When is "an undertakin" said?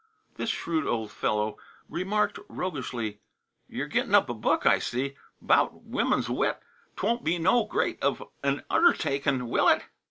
8.41-9.47